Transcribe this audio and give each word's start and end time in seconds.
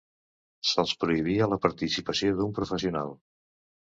Se'ls 0.69 0.93
prohibia 1.01 1.49
la 1.51 1.59
participació 1.67 2.33
d'un 2.39 2.57
professional. 2.61 3.13